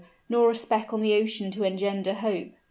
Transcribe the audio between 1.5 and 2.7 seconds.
to engender hope.